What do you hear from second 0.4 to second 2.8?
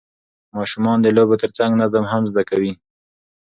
ماشومان د لوبو ترڅنګ نظم هم زده کوي